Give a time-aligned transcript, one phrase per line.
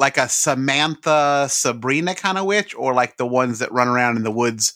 [0.00, 4.22] like a Samantha Sabrina kind of witch, or like the ones that run around in
[4.22, 4.72] the woods,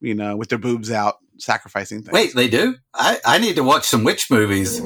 [0.00, 2.12] you know, with their boobs out, sacrificing things?
[2.12, 2.74] Wait, they do?
[2.92, 4.80] I, I need to watch some witch movies.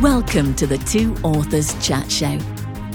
[0.00, 2.38] Welcome to the Two Authors Chat Show,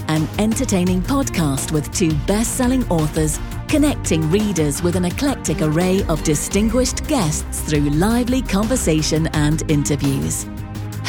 [0.08, 3.38] an entertaining podcast with two best selling authors
[3.68, 10.46] connecting readers with an eclectic array of distinguished guests through lively conversation and interviews.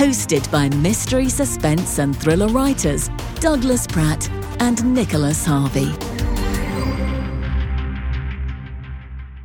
[0.02, 4.28] Hosted by mystery, suspense, and thriller writers Douglas Pratt
[4.60, 5.94] and Nicholas Harvey.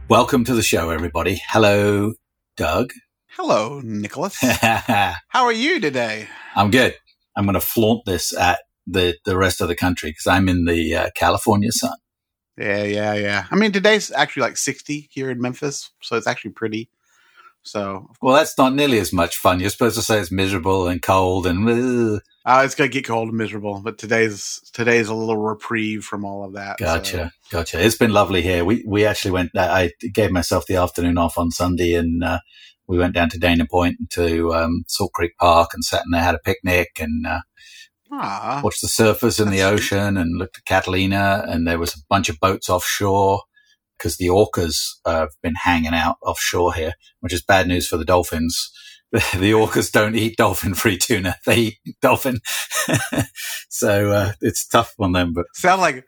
[0.08, 1.42] Welcome to the show, everybody.
[1.46, 2.14] Hello,
[2.56, 2.94] Doug.
[3.32, 4.38] Hello, Nicholas.
[4.40, 5.14] How
[5.44, 6.26] are you today?
[6.54, 6.96] I'm good.
[7.36, 10.64] I'm going to flaunt this at the, the rest of the country because I'm in
[10.64, 11.98] the uh, California sun.
[12.56, 13.44] Yeah, yeah, yeah.
[13.50, 16.88] I mean, today's actually like 60 here in Memphis, so it's actually pretty.
[17.66, 19.58] So, Well, that's not nearly as much fun.
[19.60, 23.36] You're supposed to say it's miserable and cold and uh, it's gonna get cold and
[23.36, 26.78] miserable, but today's today's a little reprieve from all of that.
[26.78, 27.84] so- Gotcha, gotcha.
[27.84, 28.64] It's been lovely here.
[28.64, 29.50] We we actually went.
[29.56, 32.38] I gave myself the afternoon off on Sunday, and uh,
[32.86, 36.22] we went down to Dana Point to um, Salt Creek Park and sat in there,
[36.22, 37.40] had a picnic, and uh,
[38.12, 38.60] Aw.
[38.62, 41.44] watched the surfers in the ocean, and looked at Catalina.
[41.48, 43.42] And there was a bunch of boats offshore
[43.98, 47.96] because the orcas uh, have been hanging out offshore here, which is bad news for
[47.96, 48.70] the dolphins.
[49.12, 52.40] The orcas don't eat dolphin-free tuna; they eat dolphin,
[53.68, 55.32] so uh, it's tough on them.
[55.32, 56.04] But sound like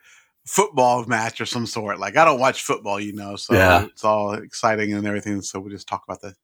[0.46, 1.98] football match or some sort.
[2.00, 3.84] Like I don't watch football, you know, so Yeah.
[3.84, 5.42] it's all exciting and everything.
[5.42, 6.34] So we just talk about the.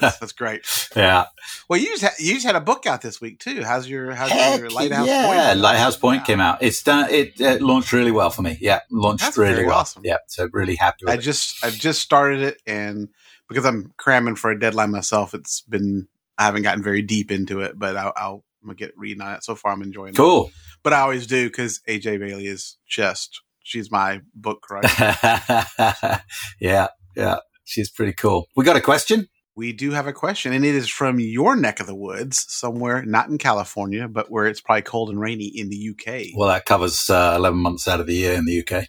[0.00, 0.66] That's, great.
[0.96, 1.26] yeah,
[1.68, 3.62] Well, you just had, you just had a book out this week too.
[3.62, 5.38] How's your how's Heck, your Lighthouse yeah, Point?
[5.38, 6.62] Yeah, Lighthouse Point came out.
[6.62, 7.08] It's done.
[7.10, 8.58] It launched really well for me.
[8.60, 9.78] Yeah, launched That's really well.
[9.78, 10.02] awesome.
[10.04, 11.20] Yeah, so really happy with I it.
[11.20, 13.08] just I've just started it, and
[13.48, 17.60] because I'm cramming for a deadline myself, it's been I haven't gotten very deep into
[17.60, 19.44] it, but I'll, I'll I'm gonna get reading on it.
[19.44, 20.16] So far, I'm enjoying it.
[20.16, 20.50] Cool.
[20.82, 24.84] But I always do because AJ Bailey is just she's my book right.
[26.60, 28.46] yeah, yeah, she's pretty cool.
[28.56, 29.28] We got a question.
[29.56, 33.04] we do have a question, and it is from your neck of the woods, somewhere
[33.04, 36.36] not in California, but where it's probably cold and rainy in the UK.
[36.36, 38.86] Well, that covers uh, eleven months out of the year in the UK.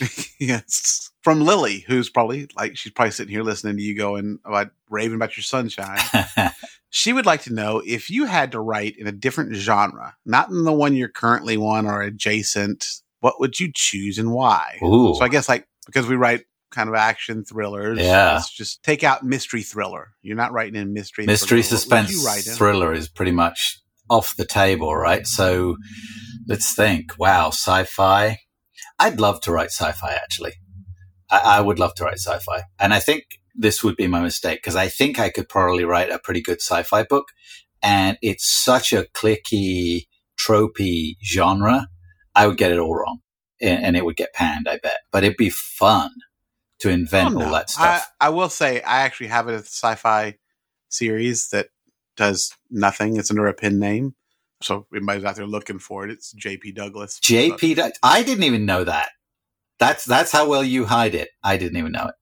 [0.40, 4.70] yes, from Lily, who's probably like she's probably sitting here listening to you going about
[4.90, 5.98] raving about your sunshine.
[6.94, 10.50] She would like to know if you had to write in a different genre, not
[10.50, 12.84] in the one you're currently on or adjacent,
[13.20, 14.78] what would you choose and why?
[14.84, 18.34] Ooh, So I guess like because we write kind of action thrillers, Yeah.
[18.34, 20.08] let's just take out mystery thriller.
[20.22, 21.80] You're not writing in mystery mystery thriller.
[21.80, 23.78] What would you suspense thriller is pretty much
[24.10, 25.26] off the table, right?
[25.26, 25.76] So
[26.48, 27.12] let's think.
[27.18, 28.38] Wow, sci-fi.
[28.98, 30.12] I'd love to write sci-fi.
[30.12, 30.54] Actually,
[31.30, 34.58] I, I would love to write sci-fi, and I think this would be my mistake
[34.58, 37.26] because I think I could probably write a pretty good sci-fi book,
[37.82, 40.06] and it's such a clicky,
[40.38, 41.86] tropey genre.
[42.34, 43.18] I would get it all wrong,
[43.60, 44.68] and, and it would get panned.
[44.68, 46.10] I bet, but it'd be fun
[46.82, 48.12] to invent all that stuff.
[48.20, 50.36] I, I will say I actually have a sci-fi
[50.88, 51.68] series that
[52.16, 53.16] does nothing.
[53.16, 54.14] It's under a pen name.
[54.62, 56.10] So everybody's out there looking for it.
[56.10, 57.20] It's JP Douglas.
[57.20, 59.10] JP, I didn't even know that.
[59.78, 61.30] That's that's how well you hide it.
[61.42, 62.14] I didn't even know it.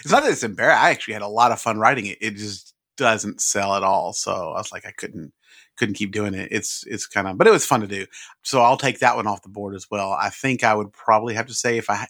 [0.00, 0.82] It's not that it's embarrassing.
[0.82, 2.18] I actually had a lot of fun writing it.
[2.20, 4.12] It just doesn't sell at all.
[4.12, 5.32] So I was like, I couldn't
[5.76, 6.48] couldn't keep doing it.
[6.50, 8.06] It's it's kind of, but it was fun to do.
[8.42, 10.12] So I'll take that one off the board as well.
[10.12, 12.06] I think I would probably have to say if I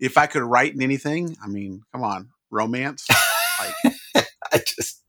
[0.00, 1.36] if I could write in anything.
[1.42, 3.06] I mean, come on, romance.
[3.58, 3.94] Like,
[4.52, 5.02] I just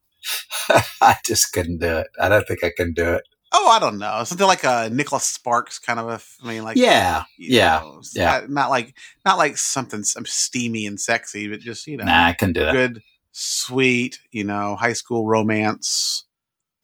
[1.02, 2.08] I just couldn't do it.
[2.20, 3.24] I don't think I can do it.
[3.54, 6.20] oh, I don't know, something like a Nicholas Sparks kind of a.
[6.44, 8.36] I mean, like yeah, yeah, know, yeah.
[8.38, 12.26] uh, not like not like something some steamy and sexy, but just you know, nah,
[12.26, 12.74] I couldn't do that.
[12.74, 16.26] good, sweet, you know, high school romance,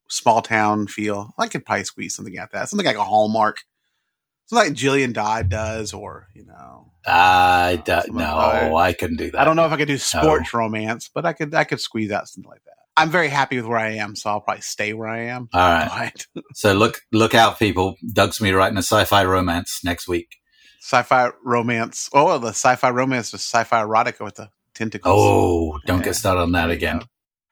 [0.07, 1.33] small town feel.
[1.37, 2.69] I could probably squeeze something out that.
[2.69, 3.63] Something like a Hallmark.
[4.51, 6.91] Like Jillian Dodd does, or, you know.
[7.05, 8.35] I uh, don't something no,
[8.73, 9.41] like- I couldn't do that.
[9.41, 12.11] I don't know if I could do sports romance, but I could I could squeeze
[12.11, 12.75] out something like that.
[12.95, 15.49] I'm very happy with where I am, so I'll probably stay where I am.
[15.53, 16.27] All right.
[16.53, 17.95] So look look out, people.
[18.13, 20.27] Doug's gonna be writing a sci-fi romance next week.
[20.81, 22.09] sci-fi romance.
[22.13, 25.15] Oh, the sci-fi romance is sci-fi erotica with the tentacles.
[25.17, 26.05] Oh, don't Yeah.
[26.05, 27.01] get started on that again.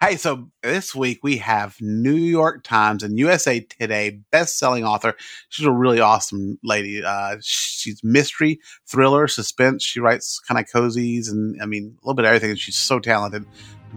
[0.02, 5.14] Hey, so this week we have New York Times and USA Today best-selling author.
[5.50, 7.04] She's a really awesome lady.
[7.04, 9.84] Uh, she's mystery, thriller, suspense.
[9.84, 12.56] She writes kind of cozies and I mean a little bit of everything.
[12.56, 13.46] She's so talented.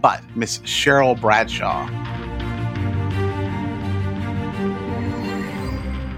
[0.00, 1.86] But Miss Cheryl Bradshaw.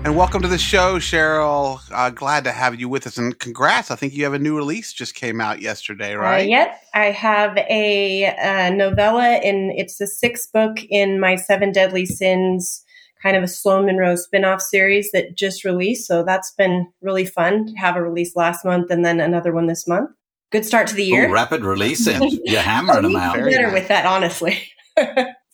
[0.04, 1.80] And welcome to the show, Cheryl.
[1.90, 3.90] Uh, glad to have you with us, and congrats!
[3.90, 6.46] I think you have a new release just came out yesterday, Uh, right?
[6.46, 12.04] yep, I have a, uh novella, and it's the sixth book in my Seven Deadly
[12.04, 12.84] Sins
[13.22, 16.06] kind of a Sloane Monroe spin-off series that just released.
[16.06, 19.66] So that's been really fun to have a release last month and then another one
[19.66, 20.10] this month.
[20.52, 21.26] Good start to the year.
[21.30, 22.20] Ooh, rapid releasing.
[22.44, 23.36] You're hammering them out.
[23.36, 23.72] Better nice.
[23.72, 24.62] with that, honestly.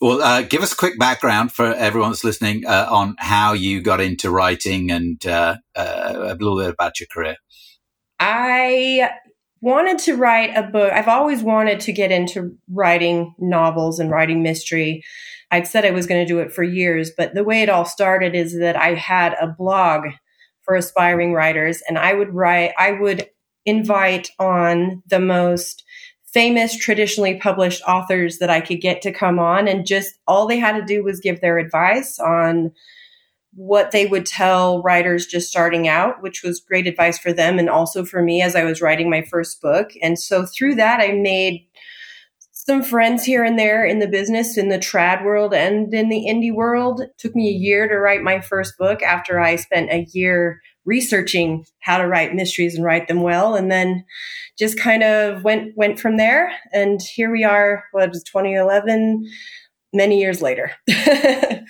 [0.01, 3.81] well, uh, give us a quick background for everyone that's listening uh, on how you
[3.81, 7.37] got into writing and uh, uh a little bit about your career.
[8.19, 9.11] I
[9.61, 10.91] wanted to write a book.
[10.91, 15.03] I've always wanted to get into writing novels and writing mystery.
[15.51, 17.85] I'd said I was going to do it for years, but the way it all
[17.85, 20.07] started is that I had a blog
[20.63, 23.27] for aspiring writers and I would write, I would
[23.65, 25.83] invite on the most
[26.33, 30.59] famous traditionally published authors that I could get to come on and just all they
[30.59, 32.71] had to do was give their advice on
[33.53, 37.69] what they would tell writers just starting out, which was great advice for them and
[37.69, 39.91] also for me as I was writing my first book.
[40.01, 41.67] And so through that, I made
[42.51, 46.27] some friends here and there in the business, in the trad world and in the
[46.29, 47.01] indie world.
[47.01, 50.61] It took me a year to write my first book after I spent a year
[50.85, 53.55] researching how to write mysteries and write them well.
[53.55, 54.05] And then
[54.57, 56.51] just kind of went, went from there.
[56.73, 59.27] And here we are, what was 2011?
[59.93, 60.71] many years later.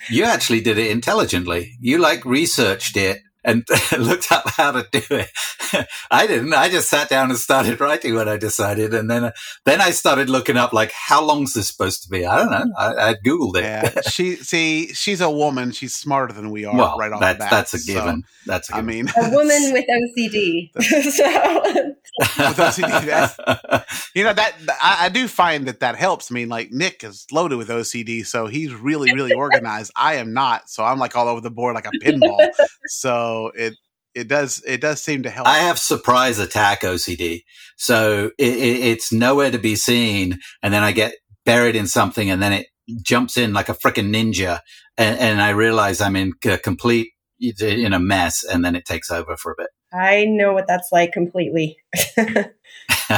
[0.08, 1.76] you actually did it intelligently.
[1.80, 3.66] You like researched it and
[3.98, 5.30] looked up how to do it.
[6.10, 6.54] I didn't.
[6.54, 9.32] I just sat down and started writing what I decided, and then uh,
[9.64, 12.24] then I started looking up like how long's this supposed to be?
[12.24, 12.72] I don't know.
[12.78, 13.64] I, I googled it.
[13.64, 15.72] Yeah, she see she's a woman.
[15.72, 16.76] She's smarter than we are.
[16.76, 17.50] Well, right off that's, the bat.
[17.50, 18.22] That's a given.
[18.22, 18.88] So, that's a given.
[18.88, 20.70] I mean, a woman with OCD.
[21.12, 21.94] so.
[22.18, 26.30] with OCD, you know that I, I, do find that that helps.
[26.30, 29.92] I mean, like Nick is loaded with OCD, so he's really really organized.
[29.96, 32.50] I am not, so I'm like all over the board like a pinball.
[32.86, 33.74] So it
[34.14, 35.46] it does it does seem to help.
[35.46, 37.42] I have surprise attack OCD,
[37.76, 41.14] so it, it, it's nowhere to be seen, and then I get
[41.44, 42.66] buried in something, and then it
[43.02, 44.60] jumps in like a freaking ninja,
[44.96, 49.10] and, and I realize I'm in a complete in a mess, and then it takes
[49.10, 49.68] over for a bit.
[49.92, 51.76] I know what that's like completely.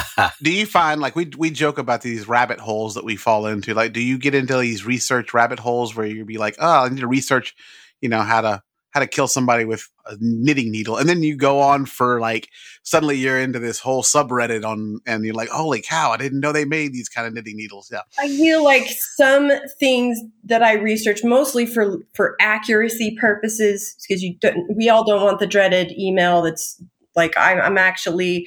[0.42, 3.74] do you find like we we joke about these rabbit holes that we fall into?
[3.74, 6.88] Like, do you get into these research rabbit holes where you'd be like, oh, I
[6.88, 7.54] need to research,
[8.00, 8.62] you know, how to
[8.94, 10.96] how to kill somebody with a knitting needle.
[10.96, 12.48] And then you go on for like,
[12.84, 16.52] suddenly you're into this whole subreddit on, and you're like, holy cow, I didn't know
[16.52, 17.90] they made these kind of knitting needles.
[17.92, 18.02] Yeah.
[18.20, 18.86] I feel like
[19.16, 19.50] some
[19.80, 25.24] things that I research mostly for, for accuracy purposes, because you don't, we all don't
[25.24, 26.80] want the dreaded email that's
[27.16, 28.46] like, I'm, I'm actually,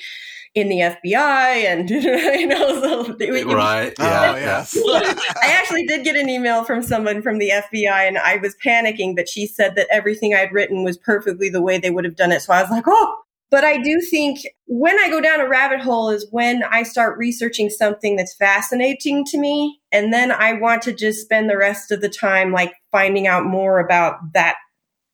[0.58, 4.76] in the FBI and you know so it, right oh, yeah, yes.
[4.88, 9.16] I actually did get an email from someone from the FBI and I was panicking
[9.16, 12.32] but she said that everything I'd written was perfectly the way they would have done
[12.32, 13.18] it so I was like oh
[13.52, 17.20] but I do think when I go down a rabbit hole is when I start
[17.20, 21.92] researching something that's fascinating to me and then I want to just spend the rest
[21.92, 24.56] of the time like finding out more about that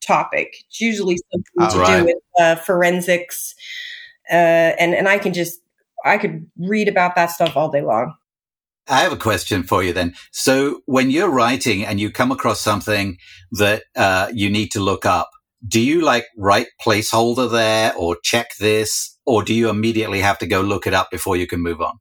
[0.07, 2.00] topic it's usually something to right.
[2.00, 3.56] do with uh, forensics
[4.30, 4.34] uh,
[4.80, 5.60] and and I can just
[6.06, 8.14] I could read about that stuff all day long.
[8.88, 10.14] I have a question for you then.
[10.31, 13.18] So when you're writing and you come across something
[13.54, 15.30] that uh, you need to look up,
[15.66, 20.46] do you like write placeholder there or check this, or do you immediately have to
[20.48, 21.94] go look it up before you can move on?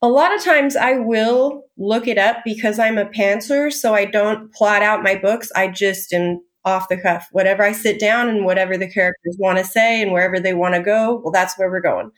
[0.00, 4.04] A lot of times I will look it up because I'm a pantser, so I
[4.04, 5.50] don't plot out my books.
[5.56, 7.28] I just am off the cuff.
[7.32, 10.74] Whatever I sit down and whatever the characters want to say and wherever they want
[10.74, 12.10] to go, well, that's where we're going.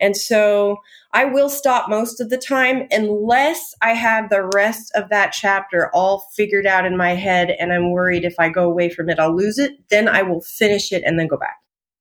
[0.00, 0.78] And so
[1.12, 5.90] I will stop most of the time unless I have the rest of that chapter
[5.94, 9.18] all figured out in my head and I'm worried if I go away from it,
[9.18, 9.72] I'll lose it.
[9.90, 11.56] Then I will finish it and then go back.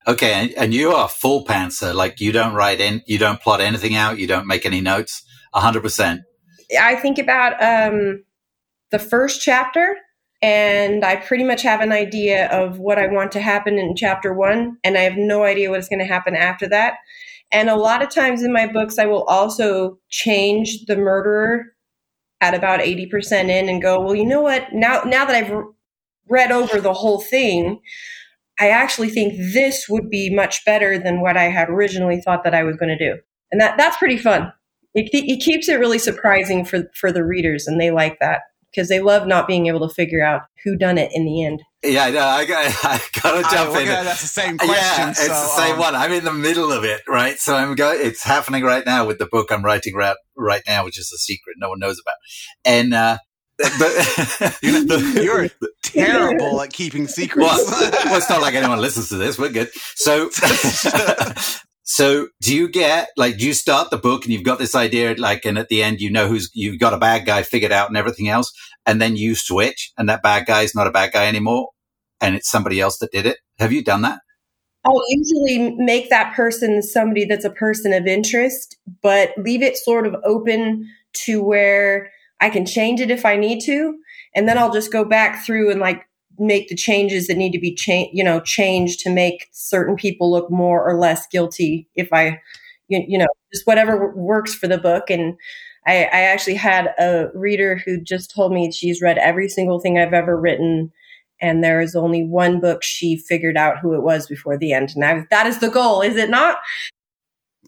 [0.07, 0.33] Okay.
[0.33, 1.93] And, and you are full pantser.
[1.93, 4.17] Like you don't write in, you don't plot anything out.
[4.17, 5.23] You don't make any notes.
[5.53, 6.21] A hundred percent.
[6.79, 8.23] I think about, um,
[8.91, 9.97] the first chapter
[10.41, 14.33] and I pretty much have an idea of what I want to happen in chapter
[14.33, 16.95] one, and I have no idea what is going to happen after that.
[17.51, 21.65] And a lot of times in my books, I will also change the murderer
[22.39, 24.73] at about 80% in and go, well, you know what?
[24.73, 25.63] Now, now that I've
[26.27, 27.79] read over the whole thing,
[28.59, 32.55] I actually think this would be much better than what I had originally thought that
[32.55, 33.19] I was going to do.
[33.51, 34.51] And that, that's pretty fun.
[34.95, 38.89] It, it keeps it really surprising for, for the readers, and they like that because
[38.89, 41.61] they love not being able to figure out who done it in the end.
[41.83, 43.87] Yeah, no, I, got, I gotta jump I, in.
[43.87, 44.75] that's the same question.
[44.75, 45.95] Yeah, it's so, the same um, one.
[45.95, 47.37] I'm in the middle of it, right?
[47.37, 47.99] So I'm going.
[48.01, 51.17] It's happening right now with the book I'm writing right, right now, which is a
[51.17, 52.15] secret no one knows about.
[52.65, 53.17] And uh,
[53.57, 55.49] but you're,
[55.83, 57.47] terrible at keeping secrets.
[57.47, 59.37] Well, well, it's not like anyone listens to this.
[59.37, 59.69] We're good.
[59.95, 60.29] So,
[61.91, 65.13] so do you get like do you start the book and you've got this idea
[65.17, 67.89] like and at the end you know who's you've got a bad guy figured out
[67.89, 68.49] and everything else
[68.85, 71.67] and then you switch and that bad guy is not a bad guy anymore
[72.21, 73.39] and it's somebody else that did it?
[73.59, 74.19] Have you done that?
[74.85, 80.07] I'll usually make that person somebody that's a person of interest, but leave it sort
[80.07, 80.87] of open
[81.25, 83.95] to where I can change it if I need to.
[84.33, 84.65] And then mm-hmm.
[84.65, 86.07] I'll just go back through and like
[86.39, 90.31] make the changes that need to be changed, you know, changed to make certain people
[90.31, 92.39] look more or less guilty if I,
[92.87, 95.09] you, you know, just whatever works for the book.
[95.09, 95.35] And
[95.85, 99.97] I, I actually had a reader who just told me she's read every single thing
[99.97, 100.91] I've ever written
[101.41, 104.91] and there is only one book she figured out who it was before the end.
[104.95, 106.59] And I, that is the goal, is it not?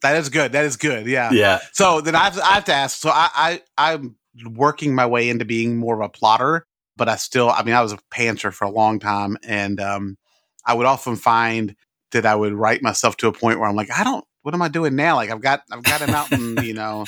[0.03, 0.51] That is good.
[0.51, 1.08] That is good.
[1.08, 1.32] Yeah.
[1.32, 1.60] Yeah.
[1.72, 3.00] So then I have, I have to ask.
[3.00, 4.15] So I, I I'm
[4.46, 7.81] working my way into being more of a plotter, but I still, I mean, I
[7.81, 10.17] was a pantser for a long time, and um,
[10.65, 11.75] I would often find
[12.12, 14.25] that I would write myself to a point where I'm like, I don't.
[14.43, 15.15] What am I doing now?
[15.15, 17.05] Like I've got I've got him out in you know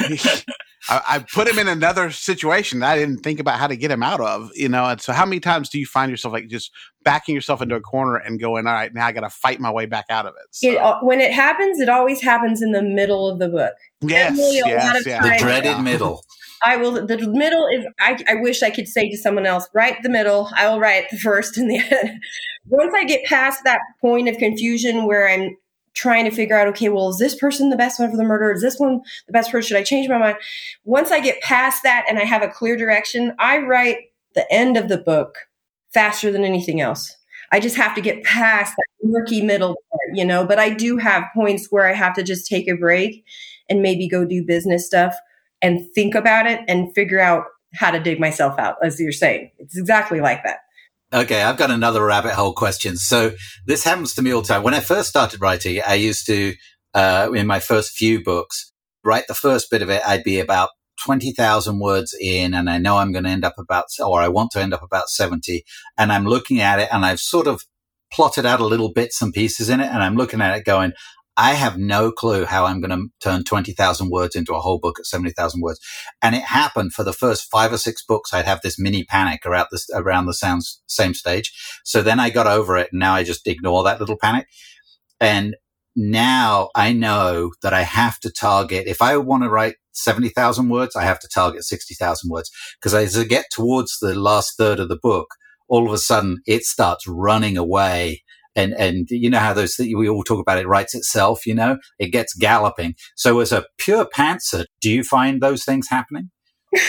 [0.88, 3.90] I, I, put him in another situation that I didn't think about how to get
[3.90, 4.84] him out of, you know.
[4.84, 6.70] And so, how many times do you find yourself like just
[7.04, 9.70] backing yourself into a corner and going, "All right, now I got to fight my
[9.70, 10.70] way back out of it." So.
[10.70, 13.74] it when it happens, it always happens in the middle of the book.
[14.02, 15.22] Yes, yes, yeah.
[15.22, 16.22] the dreaded middle.
[16.62, 17.06] I will.
[17.06, 17.86] The middle is.
[18.00, 20.50] I, I wish I could say to someone else, write the middle.
[20.54, 22.20] I will write the first and the end.
[22.66, 25.54] Once I get past that point of confusion where I'm
[25.94, 28.52] trying to figure out, okay, well, is this person the best one for the murder?
[28.52, 29.68] Is this one the best person?
[29.68, 30.36] Should I change my mind?
[30.84, 33.98] Once I get past that and I have a clear direction, I write
[34.34, 35.36] the end of the book
[35.92, 37.16] faster than anything else.
[37.52, 40.96] I just have to get past that murky middle part, you know, but I do
[40.96, 43.24] have points where I have to just take a break
[43.68, 45.14] and maybe go do business stuff
[45.62, 49.50] and think about it and figure out how to dig myself out, as you're saying.
[49.58, 50.58] It's exactly like that.
[51.14, 52.96] Okay, I've got another rabbit hole question.
[52.96, 53.30] So
[53.66, 54.64] this happens to me all the time.
[54.64, 56.54] When I first started writing, I used to,
[56.92, 58.72] uh, in my first few books,
[59.04, 60.02] write the first bit of it.
[60.04, 60.70] I'd be about
[61.04, 64.50] 20,000 words in and I know I'm going to end up about, or I want
[64.52, 65.62] to end up about 70.
[65.96, 67.62] And I'm looking at it and I've sort of
[68.12, 69.86] plotted out a little bits and pieces in it.
[69.86, 70.94] And I'm looking at it going,
[71.36, 74.98] I have no clue how I'm going to turn 20,000 words into a whole book
[75.00, 75.80] at 70,000 words.
[76.22, 78.32] And it happened for the first five or six books.
[78.32, 81.52] I'd have this mini panic around this, around the sounds, same stage.
[81.84, 84.46] So then I got over it and now I just ignore that little panic.
[85.20, 85.56] And
[85.96, 90.96] now I know that I have to target, if I want to write 70,000 words,
[90.96, 92.50] I have to target 60,000 words.
[92.80, 95.28] Because as I get towards the last third of the book,
[95.68, 98.22] all of a sudden it starts running away
[98.56, 101.78] and and you know how those we all talk about it writes itself you know
[101.98, 106.30] it gets galloping so as a pure pantser do you find those things happening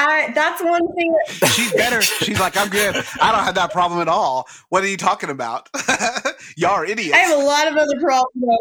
[0.00, 1.12] I, that's one thing.
[1.40, 2.00] That- She's better.
[2.02, 2.94] She's like, I'm good.
[3.20, 4.46] I don't have that problem at all.
[4.68, 5.68] What are you talking about?
[6.56, 7.14] Y'all are idiots.
[7.14, 8.60] I have a lot of other problems,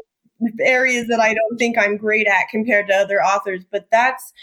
[0.62, 4.34] areas that I don't think I'm great at compared to other authors, but that's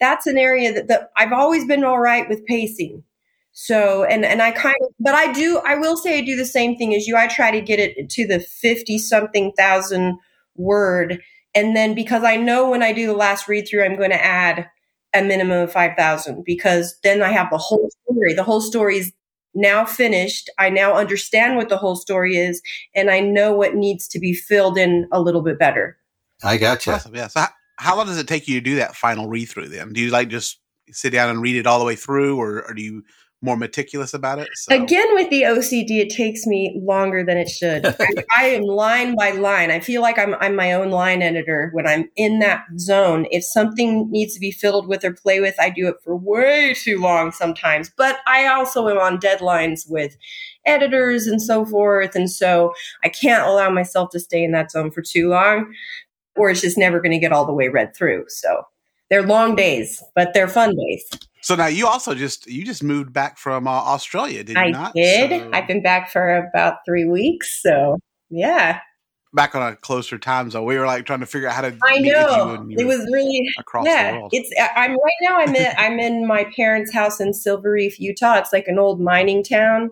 [0.00, 3.04] that's an area that, that I've always been all right with pacing.
[3.62, 6.46] So, and, and I kind of, but I do, I will say I do the
[6.46, 7.18] same thing as you.
[7.18, 10.18] I try to get it to the 50 something thousand
[10.56, 11.20] word.
[11.54, 14.24] And then because I know when I do the last read through, I'm going to
[14.24, 14.70] add
[15.12, 18.32] a minimum of 5,000 because then I have the whole story.
[18.32, 19.12] The whole story is
[19.54, 20.48] now finished.
[20.58, 22.62] I now understand what the whole story is
[22.94, 25.98] and I know what needs to be filled in a little bit better.
[26.42, 26.94] I gotcha.
[26.94, 27.14] Awesome.
[27.14, 27.26] Yeah.
[27.26, 29.92] So how, how long does it take you to do that final read through then?
[29.92, 30.58] Do you like just
[30.92, 33.02] sit down and read it all the way through or, or do you
[33.42, 34.48] more meticulous about it.
[34.54, 34.74] So.
[34.74, 37.86] Again, with the OCD, it takes me longer than it should.
[38.00, 39.70] I, I, am line by line.
[39.70, 43.26] I feel like I'm I'm my own line editor when I'm in that zone.
[43.30, 46.74] If something needs to be filled with or play with, I do it for way
[46.74, 47.90] too long sometimes.
[47.96, 50.16] But I also am on deadlines with
[50.66, 54.90] editors and so forth, and so I can't allow myself to stay in that zone
[54.90, 55.72] for too long,
[56.36, 58.24] or it's just never going to get all the way read through.
[58.28, 58.64] So
[59.08, 61.04] they're long days, but they're fun days.
[61.42, 64.70] So now you also just you just moved back from uh, Australia, did you I
[64.70, 64.94] not?
[64.94, 65.30] did.
[65.30, 67.60] So, I've been back for about three weeks.
[67.62, 68.80] So yeah.
[69.32, 71.76] Back on a closer time zone, we were like trying to figure out how to.
[71.84, 74.10] I know it was really across yeah.
[74.10, 74.30] the world.
[74.32, 75.36] It's I'm right now.
[75.36, 78.38] I'm in I'm in my parents' house in Silver Reef, Utah.
[78.38, 79.90] It's like an old mining town.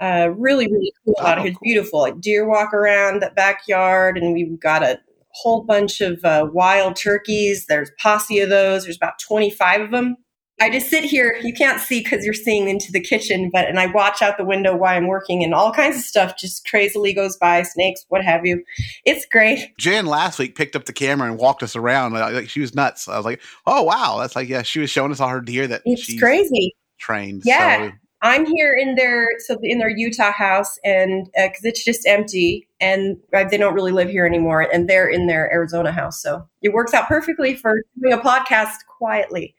[0.00, 1.48] Uh, really, really cool Oh, out here.
[1.48, 1.64] It's cool.
[1.64, 2.00] beautiful.
[2.00, 5.00] Like deer walk around the backyard, and we've got a
[5.32, 7.66] whole bunch of uh, wild turkeys.
[7.66, 8.84] There's posse of those.
[8.84, 10.16] There's about 25 of them.
[10.60, 11.38] I just sit here.
[11.42, 14.44] You can't see because you're seeing into the kitchen, but and I watch out the
[14.44, 18.22] window while I'm working, and all kinds of stuff just crazily goes by, snakes, what
[18.24, 18.62] have you.
[19.04, 19.76] It's great.
[19.78, 22.12] Jen last week picked up the camera and walked us around.
[22.12, 23.08] Like, like, she was nuts.
[23.08, 25.66] I was like, "Oh wow, that's like yeah." She was showing us all her deer
[25.66, 26.74] that It's she's crazy.
[26.98, 27.42] trained.
[27.44, 27.88] Yeah.
[27.88, 32.68] So, I'm here in their so in their Utah house, and because it's just empty,
[32.78, 36.46] and uh, they don't really live here anymore, and they're in their Arizona house, so
[36.60, 39.54] it works out perfectly for doing a podcast quietly,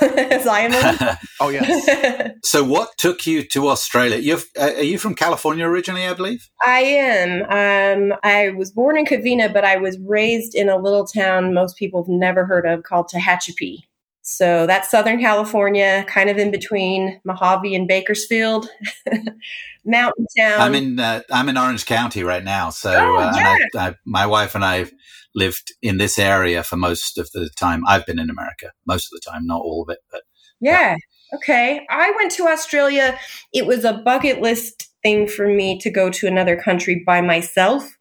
[0.00, 1.16] as I am.
[1.40, 2.34] oh yes.
[2.44, 4.18] so, what took you to Australia?
[4.18, 6.06] You're, uh, are you from California originally?
[6.06, 6.48] I believe.
[6.60, 7.42] I am.
[8.12, 11.76] Um, I was born in Covina, but I was raised in a little town most
[11.76, 13.84] people have never heard of called Tehachapi.
[14.22, 18.68] So that's Southern California, kind of in between Mojave and Bakersfield,
[19.84, 20.60] mountain town.
[20.60, 22.70] I'm in uh, I'm in Orange County right now.
[22.70, 23.56] So oh, uh, yeah.
[23.74, 24.86] I, I, my wife and I
[25.34, 27.82] lived in this area for most of the time.
[27.86, 30.22] I've been in America most of the time, not all of it, but
[30.60, 30.80] yeah.
[30.92, 30.96] yeah.
[31.34, 31.86] Okay.
[31.90, 33.18] I went to Australia.
[33.52, 37.96] It was a bucket list thing for me to go to another country by myself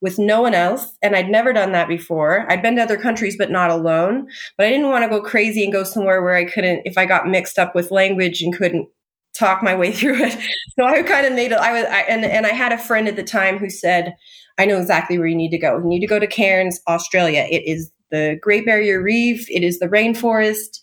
[0.00, 0.98] with no one else.
[1.02, 2.50] And I'd never done that before.
[2.50, 4.28] I'd been to other countries, but not alone.
[4.58, 7.06] But I didn't want to go crazy and go somewhere where I couldn't, if I
[7.06, 8.88] got mixed up with language and couldn't
[9.34, 10.36] talk my way through it.
[10.78, 13.08] So I kind of made it, I was, I, and, and I had a friend
[13.08, 14.14] at the time who said,
[14.58, 15.78] I know exactly where you need to go.
[15.78, 17.46] You need to go to Cairns, Australia.
[17.50, 19.50] It is the Great Barrier Reef.
[19.50, 20.80] It is the rainforest,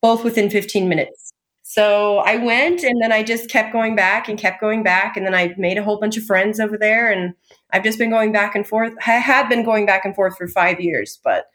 [0.00, 1.32] both within 15 minutes.
[1.62, 5.16] So I went and then I just kept going back and kept going back.
[5.16, 7.12] And then I made a whole bunch of friends over there.
[7.12, 7.34] And
[7.72, 8.92] I've just been going back and forth.
[9.06, 11.46] I had been going back and forth for five years, but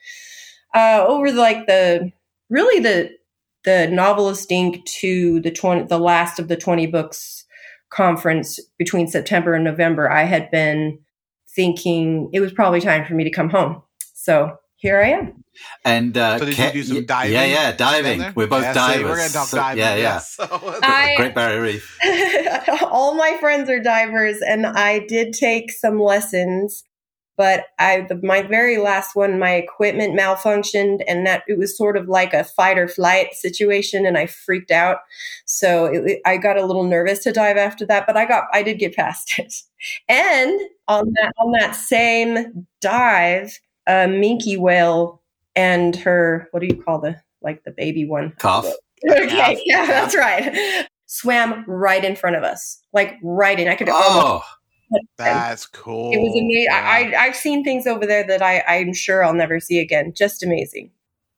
[0.74, 2.12] uh, over like the
[2.50, 3.12] really the
[3.63, 4.86] the novelist Inc.
[4.86, 7.45] to the 20, the last of the 20 books
[7.89, 11.00] conference between September and November, I had been
[11.55, 13.81] thinking it was probably time for me to come home.
[14.13, 15.43] So here I am.
[15.83, 17.33] And uh, so did you do some diving?
[17.33, 18.33] Yeah, yeah, diving.
[18.35, 19.03] We're both yeah, divers.
[19.03, 19.79] we're going to talk so, diving.
[19.79, 20.19] Yeah, yeah.
[20.19, 20.47] So.
[20.83, 21.97] I, Great Barrier Reef.
[22.83, 26.83] all my friends are divers, and I did take some lessons.
[27.37, 31.97] But I, the, my very last one, my equipment malfunctioned, and that it was sort
[31.97, 34.99] of like a fight or flight situation, and I freaked out.
[35.45, 38.63] So it, I got a little nervous to dive after that, but I got, I
[38.63, 39.53] did get past it.
[40.09, 45.21] And on that, on that same dive, a minke whale
[45.55, 48.33] and her what do you call the like the baby one?
[48.39, 48.65] Calf
[49.09, 50.87] okay yeah that's right.
[51.07, 54.43] Swam right in front of us like right in i could oh
[55.17, 58.93] that's cool it was amazing I, I i've seen things over there that i i'm
[58.93, 60.91] sure i'll never see again just amazing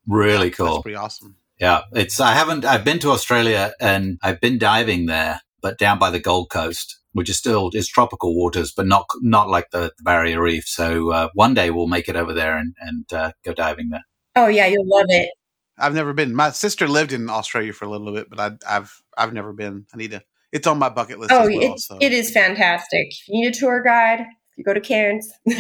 [0.08, 4.40] really cool that's pretty awesome yeah it's i haven't i've been to australia and i've
[4.40, 8.72] been diving there but down by the gold coast which is still is tropical waters,
[8.72, 10.68] but not not like the, the Barrier Reef.
[10.68, 14.06] So uh, one day we'll make it over there and and uh, go diving there.
[14.36, 15.32] Oh yeah, you'll love it.
[15.80, 16.36] I've never been.
[16.36, 19.88] My sister lived in Australia for a little bit, but I, have I've never been.
[19.92, 20.22] I need to.
[20.52, 21.32] It's on my bucket list.
[21.32, 21.98] Oh, well, so.
[22.00, 23.08] it is fantastic.
[23.10, 25.32] If you need a tour guide, you go to Cairns.
[25.48, 25.54] all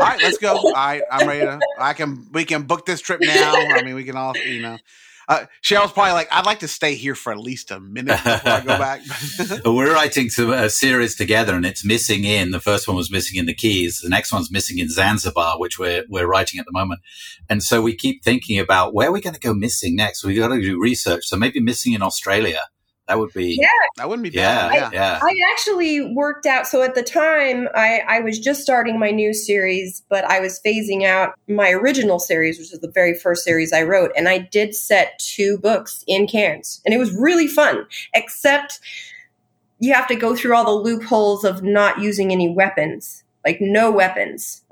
[0.00, 0.56] right, let's go.
[0.56, 1.58] All right, I'm ready to.
[1.78, 2.28] I can.
[2.32, 3.54] We can book this trip now.
[3.54, 4.36] I mean, we can all.
[4.36, 4.78] You know.
[5.28, 8.50] Uh, Cheryl's probably like, I'd like to stay here for at least a minute before
[8.50, 9.02] I go back.
[9.66, 12.50] We're writing to a series together, and it's missing in.
[12.50, 14.00] The first one was missing in the Keys.
[14.00, 17.00] The next one's missing in Zanzibar, which we're we're writing at the moment.
[17.50, 20.24] And so we keep thinking about where we're going to go missing next.
[20.24, 21.26] We've got to do research.
[21.26, 22.60] So maybe missing in Australia
[23.08, 23.68] that would be yeah.
[23.96, 24.74] That wouldn't be bad.
[24.74, 25.18] Yeah, I, yeah.
[25.22, 26.66] I actually worked out.
[26.66, 30.60] So at the time, I, I was just starting my new series, but I was
[30.64, 34.38] phasing out my original series, which is the very first series I wrote, and I
[34.38, 37.86] did set two books in Cairns, and it was really fun.
[38.14, 38.78] Except
[39.80, 43.90] you have to go through all the loopholes of not using any weapons, like no
[43.90, 44.62] weapons.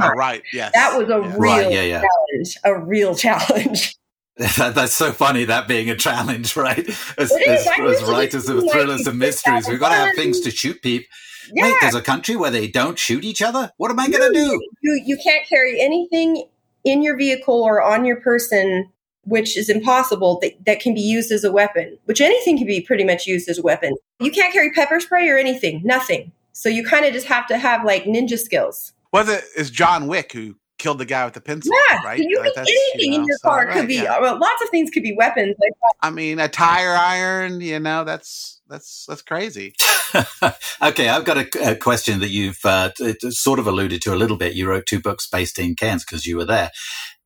[0.00, 0.42] Oh, right.
[0.52, 0.72] Yes.
[0.74, 1.34] That was a yeah.
[1.38, 2.02] real right, yeah, yeah.
[2.02, 2.56] challenge.
[2.64, 3.96] A real challenge.
[4.58, 6.86] That, that's so funny that being a challenge, right?
[7.16, 10.82] As, as, as writers of thrillers and mysteries, we've got to have things to shoot
[10.82, 11.08] people.
[11.54, 11.64] Yeah.
[11.64, 13.72] Wait, there's a country where they don't shoot each other?
[13.78, 14.60] What am I going to do?
[14.82, 16.44] You, you can't carry anything
[16.84, 18.90] in your vehicle or on your person,
[19.24, 22.80] which is impossible, that, that can be used as a weapon, which anything can be
[22.80, 23.94] pretty much used as a weapon.
[24.20, 26.30] You can't carry pepper spray or anything, nothing.
[26.52, 28.92] So you kind of just have to have like ninja skills.
[29.12, 31.74] Was it is John Wick who killed the guy with the pencil.
[31.88, 32.18] Yeah, right.
[32.18, 33.94] You like anything you know, in your so, car right, could be.
[33.94, 34.20] Yeah.
[34.20, 35.56] Well, lots of things could be weapons.
[36.00, 37.60] I mean, a tire iron.
[37.60, 39.74] You know, that's that's that's crazy.
[40.82, 42.90] okay, I've got a, a question that you've uh,
[43.30, 44.54] sort of alluded to a little bit.
[44.54, 46.70] You wrote two books based in Cairns because you were there.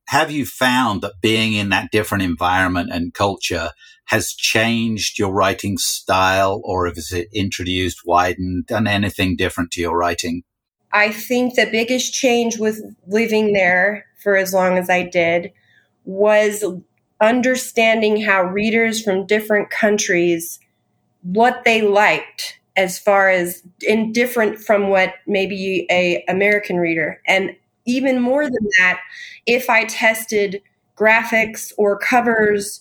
[0.08, 3.70] Have you found that being in that different environment and culture
[4.06, 9.96] has changed your writing style, or has it introduced, widened, done anything different to your
[9.96, 10.42] writing?
[10.92, 15.52] I think the biggest change with living there for as long as I did
[16.04, 16.64] was
[17.20, 20.58] understanding how readers from different countries
[21.22, 27.20] what they liked as far as indifferent from what maybe a American reader.
[27.26, 29.00] And even more than that
[29.46, 30.62] if I tested
[30.96, 32.80] graphics or covers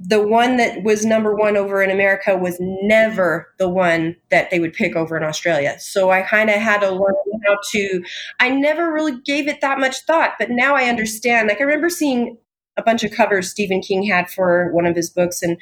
[0.00, 4.58] the one that was number one over in America was never the one that they
[4.58, 5.76] would pick over in Australia.
[5.78, 7.14] So I kind of had to learn
[7.46, 8.04] how to,
[8.40, 11.48] I never really gave it that much thought, but now I understand.
[11.48, 12.36] Like I remember seeing
[12.76, 15.60] a bunch of covers Stephen King had for one of his books, and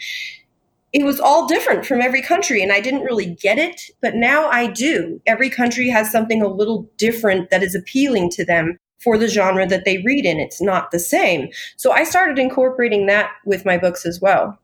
[0.93, 2.63] it was all different from every country.
[2.63, 5.21] And I didn't really get it, but now I do.
[5.27, 9.67] Every country has something a little different that is appealing to them for the genre
[9.67, 10.39] that they read in.
[10.39, 11.49] It's not the same.
[11.77, 14.59] So I started incorporating that with my books as well.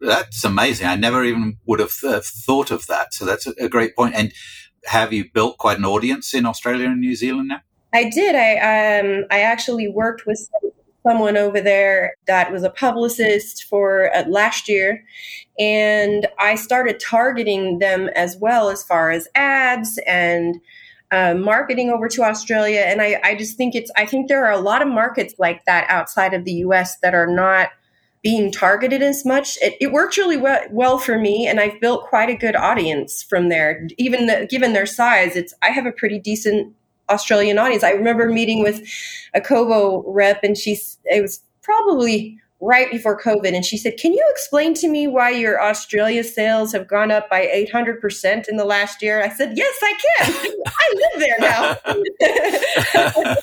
[0.00, 0.86] That's amazing.
[0.86, 3.14] I never even would have th- thought of that.
[3.14, 4.14] So that's a, great point.
[4.14, 4.32] And
[4.84, 7.60] have you built quite an audience in Australia and New Zealand now?
[7.92, 8.34] I did.
[8.34, 10.48] I um I actually worked with
[11.06, 15.04] someone over there that was a publicist for uh, last year
[15.58, 20.60] and I started targeting them as well as far as ads and
[21.10, 22.80] uh, marketing over to Australia.
[22.80, 25.64] And I, I just think it's, I think there are a lot of markets like
[25.66, 27.70] that outside of the US that are not
[28.24, 29.58] being targeted as much.
[29.60, 33.22] It, it worked really well, well, for me, and I've built quite a good audience
[33.22, 33.86] from there.
[33.98, 36.74] Even the, given their size, it's I have a pretty decent
[37.10, 37.84] Australian audience.
[37.84, 38.82] I remember meeting with
[39.34, 44.12] a Kobo rep, and she's it was probably right before COVID, and she said, "Can
[44.12, 48.48] you explain to me why your Australia sales have gone up by eight hundred percent
[48.48, 50.52] in the last year?" I said, "Yes, I can.
[50.66, 51.38] I live there
[53.24, 53.34] now."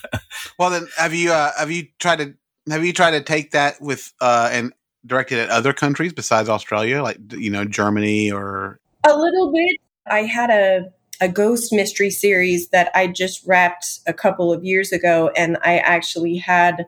[0.60, 2.34] well, then, have you uh, have you tried to
[2.69, 4.73] have you tried to take that with uh, and
[5.05, 9.77] directed at other countries besides Australia, like you know Germany or a little bit?
[10.07, 14.91] I had a a ghost mystery series that I just wrapped a couple of years
[14.91, 16.88] ago, and I actually had.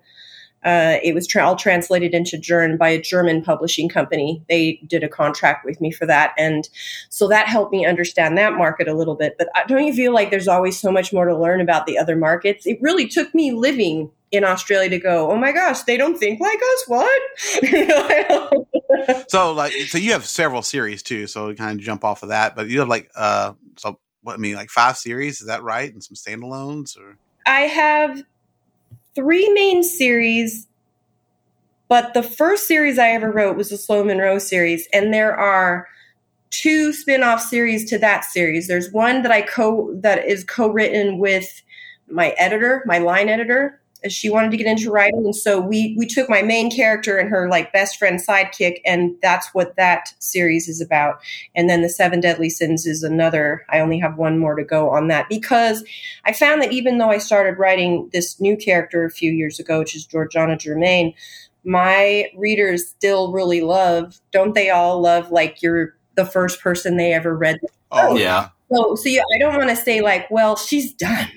[0.66, 4.44] Uh, it was tra- all translated into German by a German publishing company.
[4.50, 6.70] They did a contract with me for that, and
[7.10, 9.36] so that helped me understand that market a little bit.
[9.38, 12.16] But don't you feel like there's always so much more to learn about the other
[12.16, 12.66] markets?
[12.66, 16.40] It really took me living in Australia to go, oh my gosh, they don't think
[16.40, 16.84] like us.
[16.88, 17.22] What?
[19.30, 21.28] so like, so you have several series too.
[21.28, 24.38] So kind of jump off of that, but you have like, uh, so what I
[24.38, 25.40] mean, like five series.
[25.40, 25.94] Is that right?
[25.94, 27.18] And some standalones or?
[27.46, 28.24] I have
[29.16, 30.68] three main series,
[31.88, 35.88] but the first series I ever wrote was the Sloane Monroe series, and there are
[36.50, 38.68] two spin-off series to that series.
[38.68, 41.62] There's one that I co that is co-written with
[42.10, 45.26] my editor, my line editor, she wanted to get into writing.
[45.26, 49.16] And so we we took my main character and her like best friend sidekick and
[49.22, 51.22] that's what that series is about.
[51.56, 54.90] And then the seven deadly sins is another i only have one more to go
[54.90, 55.84] on that because
[56.26, 59.80] i found that even though i started writing this new character a few years ago
[59.80, 61.14] which is georgiana germain
[61.64, 67.14] my readers still really love don't they all love like you're the first person they
[67.14, 67.60] ever read
[67.92, 68.50] oh yeah.
[68.72, 71.30] So so yeah i don't want to say like well she's done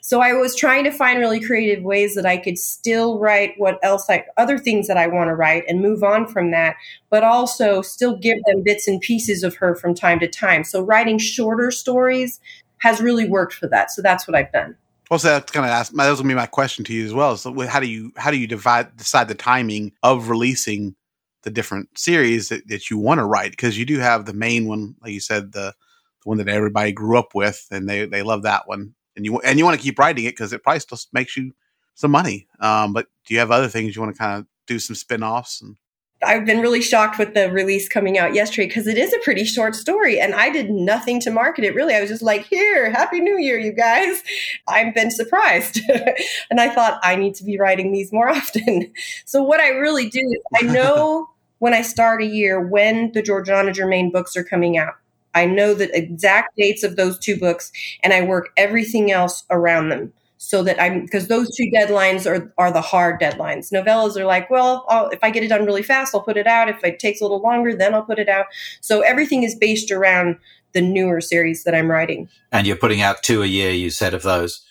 [0.00, 3.78] so I was trying to find really creative ways that I could still write what
[3.82, 6.76] else I other things that I want to write and move on from that,
[7.10, 10.64] but also still give them bits and pieces of her from time to time.
[10.64, 12.40] So writing shorter stories
[12.78, 13.90] has really worked for that.
[13.90, 14.76] So that's what I've done.
[15.10, 15.92] Well, so that's kind of ask.
[15.92, 17.36] That was gonna be my question to you as well.
[17.36, 20.96] So, how do you how do you divide decide the timing of releasing
[21.42, 23.52] the different series that, that you want to write?
[23.52, 25.74] Because you do have the main one, like you said, the
[26.22, 29.38] the one that everybody grew up with, and they they love that one and you
[29.40, 31.52] and you want to keep writing it because it probably still makes you
[31.94, 32.46] some money.
[32.60, 35.62] Um, but do you have other things you want to kind of do some spin-offs
[35.62, 35.76] and
[36.22, 39.44] I've been really shocked with the release coming out yesterday because it is a pretty
[39.44, 41.94] short story and I did nothing to market it really.
[41.94, 44.22] I was just like, here, happy new year, you guys.
[44.66, 45.80] I've been surprised.
[46.50, 48.92] and I thought I need to be writing these more often.
[49.26, 53.22] so what I really do is I know when I start a year when the
[53.22, 54.94] Georgiana Germain books are coming out.
[55.36, 57.70] I know the exact dates of those two books
[58.02, 62.52] and I work everything else around them so that I'm because those two deadlines are
[62.58, 63.72] are the hard deadlines.
[63.72, 66.46] Novellas are like, well, I'll, if I get it done really fast, I'll put it
[66.46, 66.68] out.
[66.68, 68.46] If it takes a little longer, then I'll put it out.
[68.80, 70.36] So everything is based around
[70.72, 72.28] the newer series that I'm writing.
[72.52, 73.70] And you're putting out two a year.
[73.70, 74.62] You said of those.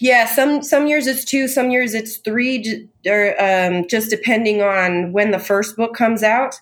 [0.00, 5.12] Yeah, some some years it's two, some years it's three, or um, just depending on
[5.12, 6.60] when the first book comes out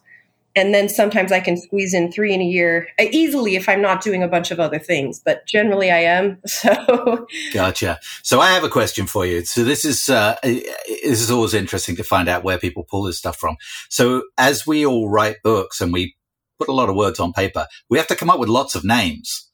[0.59, 3.81] and then sometimes I can squeeze in three in a year uh, easily if I'm
[3.81, 5.21] not doing a bunch of other things.
[5.25, 6.39] But generally, I am.
[6.59, 8.01] So, gotcha.
[8.25, 9.45] So, I have a question for you.
[9.45, 13.19] So, this is uh, this is always interesting to find out where people pull this
[13.19, 13.57] stuff from.
[13.89, 16.17] So, as we all write books and we
[16.59, 18.85] put a lot of words on paper, we have to come up with lots of
[18.85, 19.48] names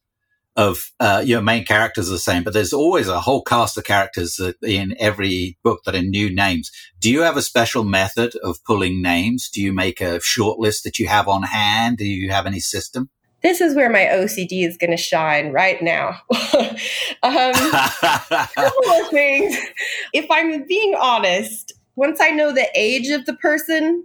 [0.57, 3.85] of uh, your main characters are the same, but there's always a whole cast of
[3.85, 6.71] characters in every book that are new names.
[7.01, 9.49] Do you have a special method of pulling names?
[9.49, 11.99] Do you make a short list that you have on hand?
[11.99, 13.11] Do you have any system?
[13.43, 16.17] This is where my OCD is going to shine right now.
[17.23, 19.57] um, couple things.
[20.14, 24.05] If I'm being honest, once I know the age of the person,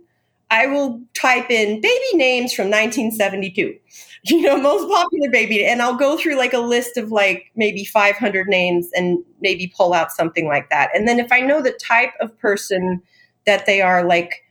[0.52, 3.78] I will type in baby names from 1972.
[4.26, 5.66] You know, most popular baby.
[5.66, 9.94] And I'll go through like a list of like maybe 500 names and maybe pull
[9.94, 10.90] out something like that.
[10.94, 13.02] And then if I know the type of person
[13.46, 14.44] that they are like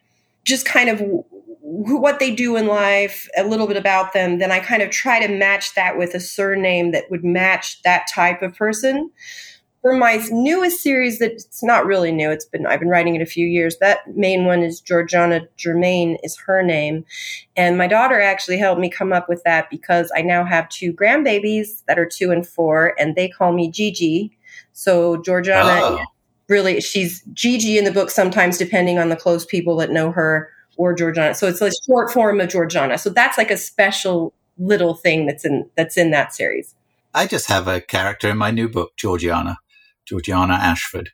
[0.44, 1.02] just kind of
[1.60, 5.24] what they do in life, a little bit about them, then I kind of try
[5.24, 9.10] to match that with a surname that would match that type of person.
[9.80, 12.30] For my newest series, that's not really new.
[12.30, 13.78] It's been I've been writing it a few years.
[13.78, 17.04] That main one is Georgiana Germain is her name,
[17.56, 20.92] and my daughter actually helped me come up with that because I now have two
[20.92, 24.36] grandbabies that are two and four, and they call me Gigi.
[24.72, 26.04] So Georgiana, oh.
[26.48, 30.50] really, she's Gigi in the book sometimes, depending on the close people that know her
[30.76, 31.34] or Georgiana.
[31.34, 32.98] So it's a short form of Georgiana.
[32.98, 36.74] So that's like a special little thing that's in that's in that series.
[37.14, 39.58] I just have a character in my new book, Georgiana,
[40.08, 41.10] Georgiana Ashford.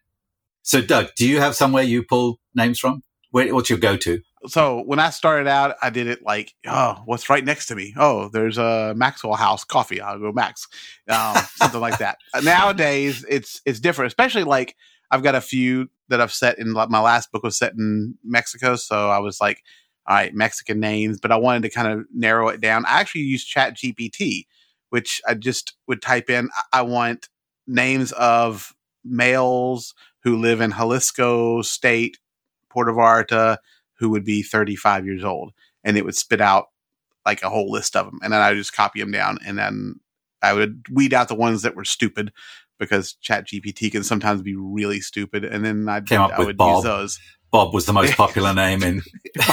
[0.62, 3.02] So, Doug, do you have somewhere you pull names from?
[3.30, 4.22] Where, what's your go-to?
[4.46, 7.94] So when I started out, I did it like, oh, what's right next to me?
[7.96, 10.00] Oh, there's a Maxwell House coffee.
[10.00, 10.68] I'll go Max,
[11.08, 12.18] um, something like that.
[12.42, 14.76] Nowadays, it's it's different, especially like
[15.10, 18.16] I've got a few that I've set in like my last book was set in
[18.22, 18.76] Mexico.
[18.76, 19.62] So I was like,
[20.06, 22.84] all right, Mexican names, but I wanted to kind of narrow it down.
[22.84, 24.46] I actually used Chat GPT,
[24.90, 27.28] which I just would type in, I want
[27.66, 32.18] names of males who live in Jalisco State,
[32.70, 33.58] Puerto Vallarta,
[33.98, 35.52] who would be 35 years old.
[35.84, 36.66] And it would spit out
[37.26, 38.18] like a whole list of them.
[38.22, 39.38] And then I would just copy them down.
[39.46, 40.00] And then
[40.42, 42.32] I would weed out the ones that were stupid
[42.78, 45.44] because Chat GPT can sometimes be really stupid.
[45.44, 46.76] And then I'd, Came up I with would Bob.
[46.76, 47.20] use those.
[47.50, 49.02] Bob was the most popular name in.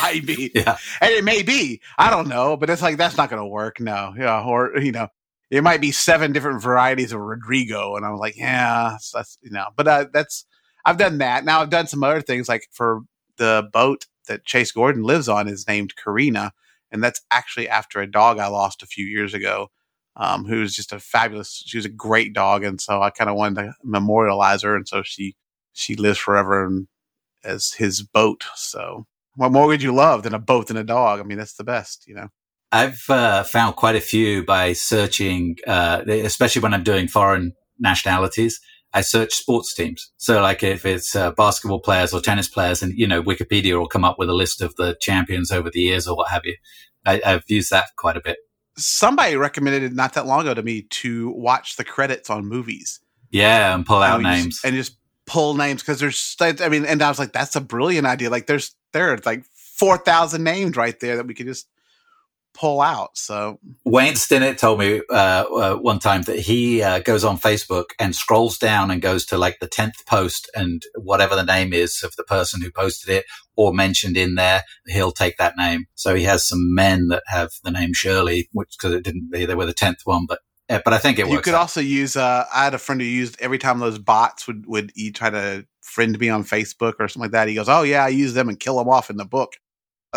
[0.02, 0.52] might be.
[0.56, 0.78] Yeah.
[1.02, 1.82] And it may be.
[1.98, 2.58] I don't know.
[2.58, 3.80] But it's like, that's not going to work.
[3.80, 4.14] No.
[4.18, 4.42] Yeah.
[4.44, 5.08] Or, you know,
[5.52, 7.96] it might be seven different varieties of Rodrigo.
[7.96, 10.46] And I was like, yeah, that's, you know, but uh, that's,
[10.86, 11.46] I've done that.
[11.46, 13.02] Now I've done some other things like for
[13.38, 16.54] the boat that Chase Gordon lives on is named Karina.
[16.92, 19.70] And that's actually after a dog I lost a few years ago
[20.16, 21.64] um, who was just a fabulous.
[21.66, 24.88] She was a great dog, and so I kind of wanted to memorialize her, and
[24.88, 25.36] so she
[25.74, 26.88] she lives forever and
[27.44, 28.46] as his boat.
[28.56, 31.20] So, what more would you love than a boat and a dog?
[31.20, 32.28] I mean, that's the best, you know.
[32.72, 38.60] I've uh, found quite a few by searching, uh, especially when I'm doing foreign nationalities.
[38.94, 40.12] I search sports teams.
[40.18, 43.88] So, like if it's uh, basketball players or tennis players, and you know, Wikipedia will
[43.88, 46.56] come up with a list of the champions over the years or what have you.
[47.06, 48.38] I, I've used that quite a bit
[48.78, 53.00] somebody recommended it not that long ago to me to watch the credits on movies.
[53.30, 56.36] Yeah, and pull out and names just, and just pull names because there's.
[56.42, 58.30] I mean, and I was like, that's a brilliant idea.
[58.30, 59.46] Like, there's there are like
[59.78, 61.68] four thousand names right there that we could just
[62.54, 63.18] pull out.
[63.18, 67.86] So Wayne Stinnett told me uh, uh, one time that he uh, goes on Facebook
[68.00, 72.04] and scrolls down and goes to like the tenth post and whatever the name is
[72.04, 75.86] of the person who posted it or mentioned in there, he'll take that name.
[75.96, 79.56] So he has some men that have the name Shirley, which because it didn't they
[79.56, 80.40] were the tenth one, but.
[80.70, 81.34] But I think it works.
[81.34, 81.64] You could out.
[81.64, 82.16] also use.
[82.16, 85.30] Uh, I had a friend who used every time those bots would would he try
[85.30, 87.50] to friend me on Facebook or something like that.
[87.50, 89.52] He goes, "Oh yeah, I use them and kill them off in the book."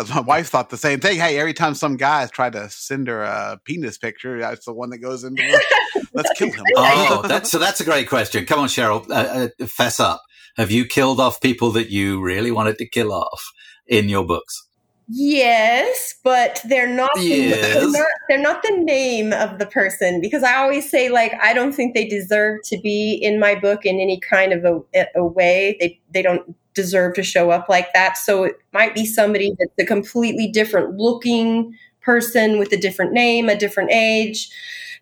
[0.09, 1.17] My wife thought the same thing.
[1.19, 4.89] Hey, every time some guy tried to send her a penis picture, that's the one
[4.89, 5.41] that goes into.
[5.41, 6.65] The, let's kill him.
[6.75, 8.45] oh, that's, so that's a great question.
[8.45, 10.21] Come on, Cheryl, uh, uh, fess up.
[10.57, 13.51] Have you killed off people that you really wanted to kill off
[13.87, 14.67] in your books?
[15.07, 17.75] Yes, but they're not, yes.
[17.75, 21.33] the, they're not they're not the name of the person because I always say like
[21.43, 25.05] I don't think they deserve to be in my book in any kind of a,
[25.15, 25.77] a way.
[25.79, 28.17] They they don't deserve to show up like that.
[28.17, 33.49] So it might be somebody that's a completely different looking person with a different name,
[33.49, 34.49] a different age,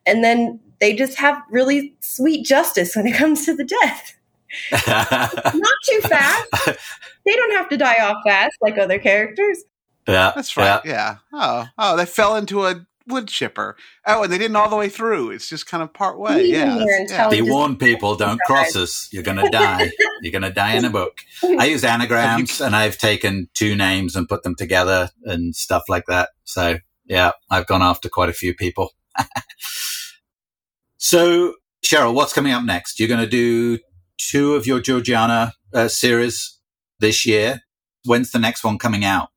[0.05, 4.17] and then they just have really sweet justice when it comes to the death.
[4.71, 6.47] Not too fast.
[7.25, 9.63] They don't have to die off fast like other characters.
[10.07, 10.81] Yeah, that's right.
[10.85, 10.91] Yeah.
[10.91, 11.15] yeah.
[11.31, 13.75] Oh, oh, they fell into a wood chipper.
[14.05, 15.31] Oh, and they didn't all the way through.
[15.31, 16.45] It's just kind of part way.
[16.45, 16.85] Yeah.
[17.09, 17.29] yeah.
[17.29, 19.09] Be warned, people, don't cross us.
[19.11, 19.91] You're going to die.
[20.21, 21.19] You're going to die in a book.
[21.43, 26.05] I use anagrams and I've taken two names and put them together and stuff like
[26.07, 26.29] that.
[26.43, 28.91] So yeah, I've gone after quite a few people.
[30.97, 32.99] so Cheryl, what's coming up next?
[32.99, 33.79] You're going to do
[34.17, 36.59] two of your Georgiana uh, series
[36.99, 37.61] this year.
[38.05, 39.29] When's the next one coming out?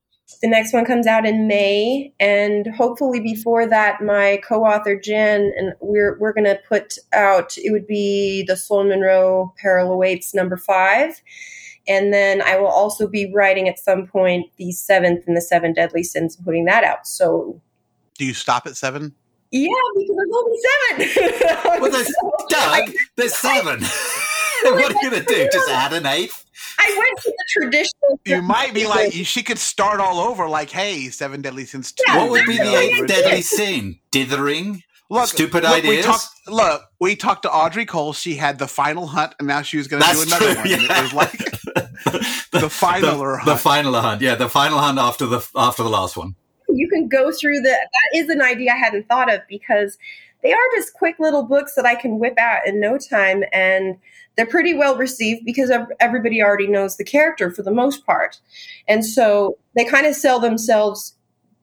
[0.46, 5.72] The next one comes out in May, and hopefully before that, my co-author Jen and
[5.80, 7.58] we're we're going to put out.
[7.58, 11.20] It would be the Sloane Monroe Peril Awaits number five,
[11.88, 15.72] and then I will also be writing at some point the seventh and the seven
[15.72, 17.08] deadly sins, putting that out.
[17.08, 17.60] So,
[18.16, 19.16] do you stop at seven?
[19.50, 20.58] Yeah, because there's only
[21.10, 21.80] seven.
[21.80, 22.14] well, there's
[22.48, 22.92] Doug.
[23.16, 23.80] There's seven.
[24.62, 25.48] what are you going to do?
[25.52, 26.45] Just add an eighth?
[26.78, 28.20] I went to the traditional.
[28.24, 31.92] You might be like, she could start all over, like, hey, seven deadly sins.
[32.06, 33.98] Yeah, what would be the eighth deadly sin?
[34.10, 36.04] Dithering Look, Stupid look, We ideas?
[36.06, 38.12] talked, look, we talked to Audrey Cole.
[38.12, 40.68] She had the final hunt, and now she was going to do another true, one.
[40.68, 40.78] yeah.
[40.98, 41.32] It was like
[42.50, 43.44] the final the, hunt.
[43.46, 44.20] the final hunt.
[44.20, 46.34] Yeah, the final hunt after the after the last one.
[46.68, 49.96] you can go through the that is an idea I hadn't thought of because
[50.42, 53.96] they are just quick little books that I can whip out in no time and
[54.36, 58.38] they're pretty well received because everybody already knows the character for the most part.
[58.86, 61.14] And so they kind of sell themselves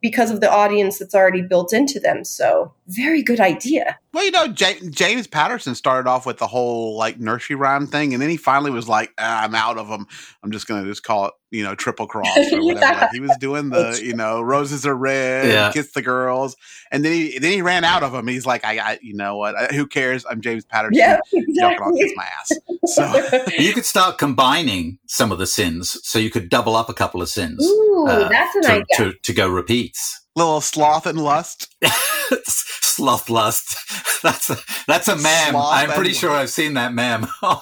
[0.01, 2.25] because of the audience that's already built into them.
[2.25, 3.97] So, very good idea.
[4.13, 8.13] Well, you know, J- James Patterson started off with the whole like nursery rhyme thing,
[8.13, 10.06] and then he finally was like, ah, "I'm out of them.
[10.43, 13.02] I'm just going to just call it, you know, triple cross or whatever." Yeah.
[13.02, 15.71] Like, he was doing the, you know, roses are red, Yeah.
[15.71, 16.56] kiss the girls,
[16.91, 18.28] and then he then he ran out of them.
[18.28, 19.56] He's like, "I, I you know what?
[19.56, 20.26] I, who cares?
[20.30, 20.93] I'm James Patterson.
[20.99, 22.52] Yeah, Jumping on kiss my ass."
[22.93, 26.93] So You could start combining some of the sins, so you could double up a
[26.93, 28.84] couple of sins Ooh, uh, that's an to, idea.
[28.97, 30.19] to to go repeats.
[30.35, 31.73] Little sloth and lust.
[32.45, 33.75] Sloth lust.
[34.23, 35.51] That's a, that's a mem.
[35.51, 37.57] Sloth I'm pretty and sure I've seen that mem on,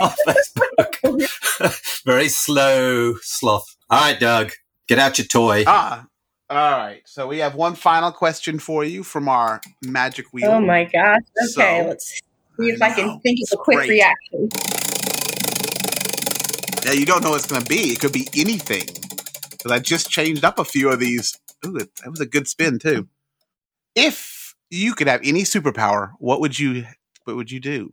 [0.00, 2.02] on Facebook.
[2.06, 3.76] Very slow sloth.
[3.90, 4.52] All right, Doug,
[4.88, 5.64] get out your toy.
[5.66, 6.06] Ah,
[6.48, 7.02] all right.
[7.04, 10.50] So we have one final question for you from our magic wheel.
[10.52, 11.18] Oh my gosh.
[11.38, 11.46] Okay,
[11.82, 12.08] So- let's
[12.58, 13.90] see if I, I can think of a quick great.
[13.90, 14.48] reaction.
[16.86, 17.92] Yeah, you don't know what it's going to be.
[17.92, 18.86] It could be anything.
[19.50, 21.36] Because I just changed up a few of these.
[21.66, 23.08] Ooh, it, that was a good spin too.
[23.94, 26.86] If you could have any superpower, what would you?
[27.24, 27.92] What would you do?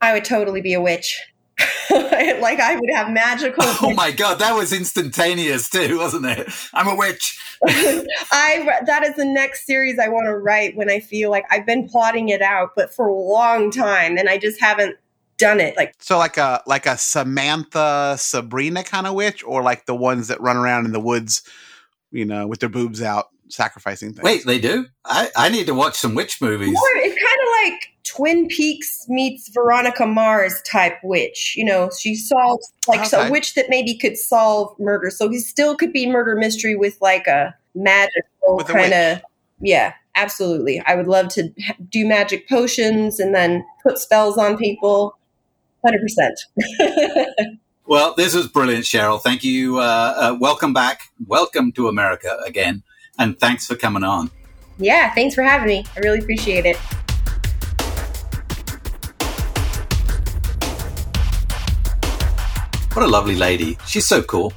[0.00, 1.20] I would totally be a witch.
[1.90, 3.62] like I would have magical.
[3.64, 6.48] Oh my god, that was instantaneous too, wasn't it?
[6.72, 7.38] I'm a witch.
[7.66, 11.66] I that is the next series I want to write when I feel like I've
[11.66, 14.96] been plotting it out, but for a long time, and I just haven't
[15.38, 15.76] done it.
[15.76, 20.28] Like So like a like a Samantha Sabrina kind of witch, or like the ones
[20.28, 21.42] that run around in the woods,
[22.12, 24.22] you know, with their boobs out, sacrificing things.
[24.22, 24.86] Wait, they do?
[25.04, 26.72] I, I need to watch some witch movies.
[26.72, 31.54] more, it's kind of like Twin Peaks meets Veronica Mars type witch.
[31.56, 35.10] You know, she solves like so a witch that maybe could solve murder.
[35.10, 39.22] So he still could be murder mystery with like a magical kind of
[39.60, 39.94] yeah.
[40.14, 41.50] Absolutely, I would love to
[41.88, 45.16] do magic potions and then put spells on people.
[45.82, 46.38] Hundred percent.
[47.92, 49.20] Well, this was brilliant, Cheryl.
[49.20, 49.76] Thank you.
[49.76, 51.10] Uh, uh, welcome back.
[51.26, 52.82] Welcome to America again.
[53.18, 54.30] And thanks for coming on.
[54.78, 55.84] Yeah, thanks for having me.
[55.94, 56.78] I really appreciate it.
[62.94, 63.76] What a lovely lady.
[63.86, 64.54] She's so cool.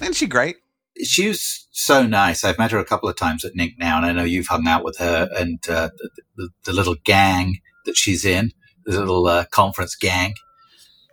[0.00, 0.56] Isn't she great?
[1.04, 2.42] She's so nice.
[2.42, 4.66] I've met her a couple of times at Nick now, and I know you've hung
[4.66, 8.52] out with her and uh, the, the, the little gang that she's in,
[8.86, 10.32] the little uh, conference gang.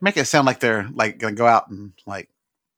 [0.06, 2.30] Make it sound like they're like gonna go out and like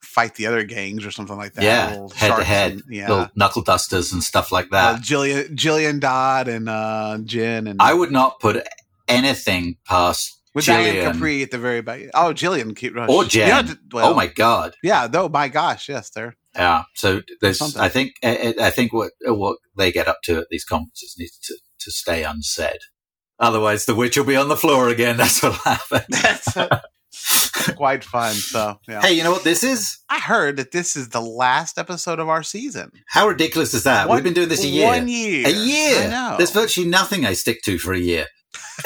[0.02, 1.64] fight the other gangs or something like that.
[1.64, 3.10] yeah, head to head, and- yeah.
[3.10, 5.02] little knuckle dusters and stuff like Uh, that.
[5.02, 8.66] Jillian Jillian Dodd and uh, Jen and I would not put
[9.10, 11.12] anything past with Diane Jillian.
[11.14, 12.04] Capri at the very back.
[12.14, 13.78] Oh, Jillian keep Or Jen.
[13.92, 14.76] well, oh my god!
[14.82, 15.08] yeah.
[15.08, 16.84] Though my gosh, yes, they're Yeah.
[16.96, 17.82] So there's, Something.
[17.82, 21.38] I think, I I think what what they get up to at these conferences needs
[21.40, 22.80] to to stay unsaid.
[23.40, 25.18] Otherwise, the witch will be on the floor again.
[25.22, 26.02] That's what'll happen.
[26.10, 26.80] that's uh,
[27.76, 28.34] quite fun.
[28.34, 30.00] So yeah, hey, you know what this is?
[30.10, 32.92] I heard that this is the last episode of our season.
[33.08, 34.08] How ridiculous is that?
[34.08, 34.88] One- We've been doing this a year.
[34.88, 35.48] One year.
[35.48, 36.04] A year.
[36.04, 36.36] I know.
[36.38, 38.26] There's virtually nothing I stick to for a year.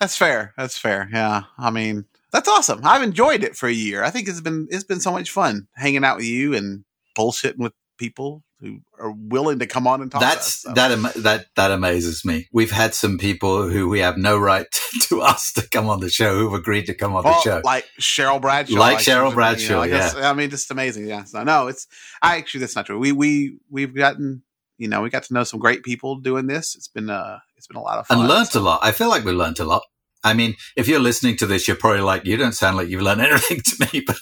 [0.00, 0.54] That's fair.
[0.56, 1.08] That's fair.
[1.12, 1.42] Yeah.
[1.58, 2.80] I mean, that's awesome.
[2.84, 4.02] I've enjoyed it for a year.
[4.02, 6.84] I think it's been it's been so much fun hanging out with you and
[7.18, 10.20] bullshitting with people who are willing to come on and talk.
[10.20, 10.72] That's us, so.
[10.74, 12.48] that ama- that that amazes me.
[12.52, 14.66] We've had some people who we have no right
[15.08, 17.62] to us to come on the show who've agreed to come on the show.
[17.64, 21.06] like Cheryl Bradshaw, Like Cheryl she's- Bradshaw, like that's- I mean, just amazing.
[21.06, 21.24] Yeah.
[21.24, 21.86] So no, it's
[22.22, 22.98] I actually that's not true.
[22.98, 24.42] We we we've gotten
[24.78, 26.74] you know we got to know some great people doing this.
[26.76, 28.20] It's been uh it's been a lot of fun.
[28.20, 28.80] and learnt So- a lot.
[28.82, 29.82] I feel like we learnt a lot.
[30.22, 33.02] I mean, if you're listening to this, you're probably like, you don't sound like you've
[33.02, 34.18] learned anything to me, but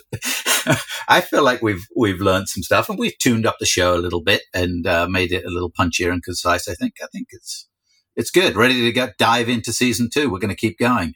[1.08, 3.98] I feel like we've we've learned some stuff and we've tuned up the show a
[3.98, 6.68] little bit and uh, made it a little punchier and concise.
[6.68, 7.68] I think I think it's
[8.16, 8.56] it's good.
[8.56, 10.30] Ready to go dive into season two.
[10.30, 11.14] We're going to keep going.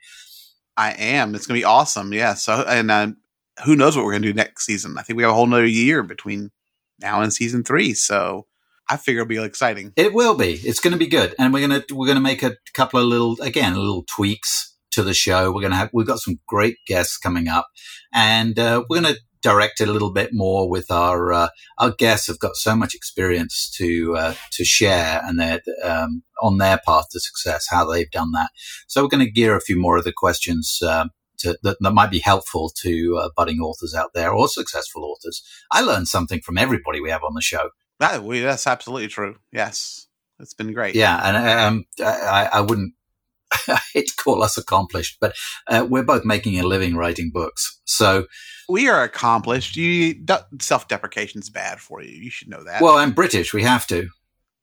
[0.77, 1.35] I am.
[1.35, 2.13] It's gonna be awesome.
[2.13, 2.35] Yeah.
[2.35, 3.09] So and uh,
[3.65, 4.97] who knows what we're gonna do next season?
[4.99, 6.51] I think we have a whole nother year between
[7.01, 7.95] now and season three.
[7.95, 8.47] So
[8.89, 9.93] I figure it'll be exciting.
[9.97, 10.55] It will be.
[10.55, 13.37] It's going to be good, and we're gonna we're gonna make a couple of little
[13.41, 15.53] again little tweaks to the show.
[15.53, 17.69] We're gonna have we've got some great guests coming up,
[18.13, 22.29] and uh, we're gonna direct it a little bit more with our uh, our guests
[22.29, 27.07] have got so much experience to uh, to share, and they're um, on their path
[27.11, 28.51] to success, how they've done that.
[28.87, 30.81] So we're going to gear a few more of the questions.
[30.87, 35.05] Um, to, that, that might be helpful to uh, budding authors out there or successful
[35.05, 35.43] authors.
[35.73, 37.71] I learned something from everybody we have on the show.
[37.99, 39.37] That that's absolutely true.
[39.53, 40.07] Yes.
[40.39, 40.95] it's been great.
[40.95, 42.95] Yeah, and um, I, I wouldn't.
[43.69, 45.35] I hate to call us accomplished, but
[45.69, 47.81] uh, we're both making a living writing books.
[47.85, 48.27] So
[48.69, 49.77] we are accomplished.
[49.77, 50.15] You
[50.61, 52.13] self deprecation is bad for you.
[52.13, 52.83] You should know that.
[52.83, 53.53] Well, I'm British.
[53.53, 54.09] We have to.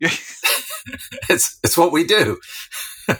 [1.29, 2.39] it's it's what we do.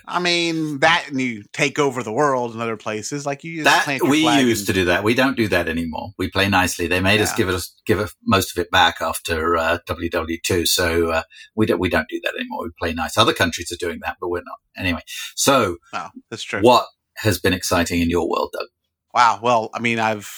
[0.05, 3.26] I mean that, and you take over the world in other places.
[3.26, 5.03] Like you, that we used and, to do that.
[5.03, 6.12] We don't do that anymore.
[6.18, 6.88] We play nicely.
[6.88, 7.24] They made yeah.
[7.24, 10.68] us give us give us most of it back after uh, WW2.
[10.68, 11.24] So uh,
[11.55, 12.64] we don't we don't do that anymore.
[12.64, 13.18] We play nice.
[13.18, 14.60] Other countries are doing that, but we're not.
[14.78, 15.01] Anyway,
[15.36, 16.62] so oh, that's true.
[16.62, 16.86] What
[17.18, 18.68] has been exciting in your world, Doug?
[19.14, 19.39] Wow.
[19.41, 20.32] Well, I mean, I've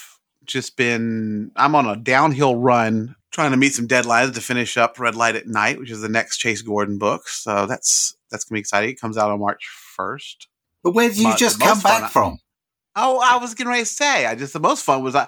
[0.45, 4.99] just been I'm on a downhill run trying to meet some deadlines to finish up
[4.99, 7.27] Red Light at Night, which is the next Chase Gordon book.
[7.27, 8.89] So that's that's gonna be exciting.
[8.89, 10.47] It comes out on March first.
[10.84, 12.39] But where did you just come back from?
[12.95, 14.25] Oh, I was getting ready to say.
[14.25, 15.27] I just the most fun was I.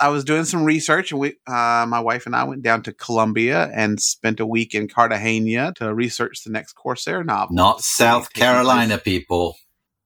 [0.00, 2.92] I was doing some research, and we, uh, my wife and I, went down to
[2.92, 7.54] Colombia and spent a week in Cartagena to research the next Corsair novel.
[7.54, 9.54] Not South Carolina, people.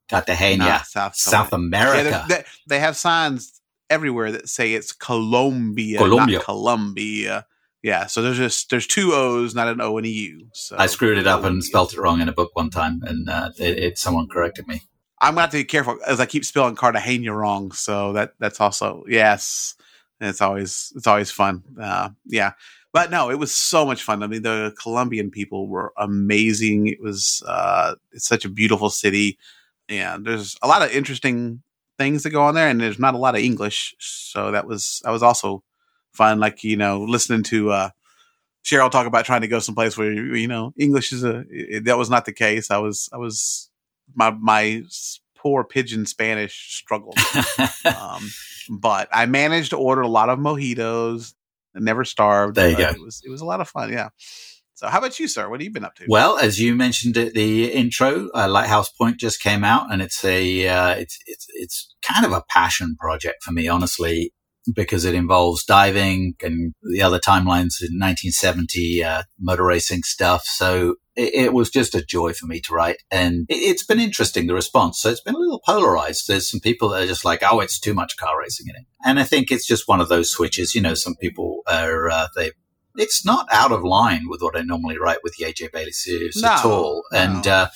[0.08, 2.10] Cartagena, South, South America.
[2.10, 3.55] Yeah, they, they have signs
[3.90, 6.38] everywhere that say it's Colombia, Colombia.
[6.38, 7.46] not Colombia.
[7.82, 10.48] Yeah, so there's just there's two O's, not an O and a U.
[10.52, 13.28] So I screwed it up and spelt it wrong in a book one time, and
[13.28, 14.82] uh, it, it, someone corrected me.
[15.20, 17.72] I'm gonna have to be careful as I keep spelling Cartagena wrong.
[17.72, 19.76] So that that's also yes,
[20.20, 21.62] it's always it's always fun.
[21.80, 22.52] Uh, yeah,
[22.92, 24.22] but no, it was so much fun.
[24.22, 26.88] I mean, the Colombian people were amazing.
[26.88, 29.38] It was uh, it's such a beautiful city,
[29.88, 31.62] and there's a lot of interesting
[31.98, 35.00] things that go on there, and there's not a lot of English, so that was
[35.04, 35.62] that was also
[36.12, 36.38] fun.
[36.38, 37.90] Like you know, listening to uh,
[38.64, 41.98] Cheryl talk about trying to go someplace where you know English is a it, that
[41.98, 42.70] was not the case.
[42.70, 43.70] I was I was
[44.14, 44.82] my my
[45.36, 47.18] poor pidgin Spanish struggled,
[47.84, 48.28] um,
[48.70, 51.34] but I managed to order a lot of mojitos.
[51.74, 52.56] and never starved.
[52.56, 52.88] There you go.
[52.88, 53.92] It was it was a lot of fun.
[53.92, 54.08] Yeah.
[54.76, 55.48] So, how about you, sir?
[55.48, 56.04] What have you been up to?
[56.06, 60.22] Well, as you mentioned at the intro, uh, Lighthouse Point just came out, and it's
[60.22, 64.34] a uh, it's it's it's kind of a passion project for me, honestly,
[64.74, 70.44] because it involves diving and the other timelines in 1970 uh, motor racing stuff.
[70.44, 74.46] So it, was just a joy for me to write, and it, has been interesting
[74.46, 75.00] the response.
[75.00, 76.28] So it's been a little polarized.
[76.28, 78.86] There's some people that are just like, "Oh, it's too much car racing in it,"
[79.06, 80.74] and I think it's just one of those switches.
[80.74, 82.50] You know, some people are uh, they
[82.98, 86.40] it's not out of line with what I normally write with the AJ Bailey series
[86.40, 87.04] no, at all.
[87.12, 87.18] No.
[87.18, 87.68] And, uh,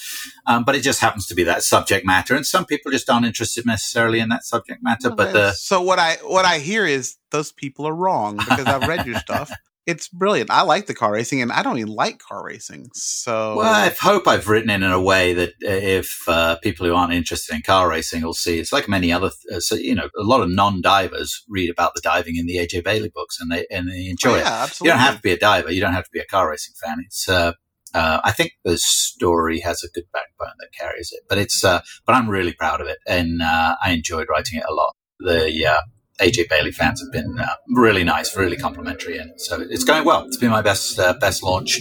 [0.46, 2.34] um, but it just happens to be that subject matter.
[2.34, 5.10] And some people just aren't interested necessarily in that subject matter.
[5.10, 8.88] But the, so what I, what I hear is those people are wrong because I've
[8.88, 9.50] read your stuff
[9.90, 10.50] it's brilliant.
[10.50, 12.88] I like the car racing, and I don't even like car racing.
[12.94, 16.86] So, well, I hope I've written it in a way that uh, if uh, people
[16.86, 19.30] who aren't interested in car racing will see, it's like many other.
[19.52, 22.84] Uh, so, you know, a lot of non-divers read about the diving in the AJ
[22.84, 24.62] Bailey books, and they and they enjoy oh, yeah, it.
[24.62, 24.86] Absolutely.
[24.86, 25.72] You don't have to be a diver.
[25.72, 27.02] You don't have to be a car racing fan.
[27.04, 27.28] It's.
[27.28, 27.52] Uh,
[27.92, 31.64] uh, I think the story has a good backbone that carries it, but it's.
[31.64, 34.94] Uh, but I'm really proud of it, and I enjoyed writing it a lot.
[35.18, 35.82] The
[36.20, 40.24] AJ Bailey fans have been uh, really nice, really complimentary, and so it's going well.
[40.24, 41.80] It's been my best uh, best launch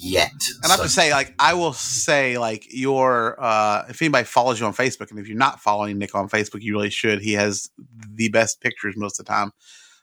[0.00, 0.32] yet.
[0.32, 0.68] And so.
[0.68, 4.66] I have to say, like, I will say, like, your uh, if anybody follows you
[4.66, 7.20] on Facebook, and if you're not following Nick on Facebook, you really should.
[7.20, 7.70] He has
[8.14, 9.52] the best pictures most of the time.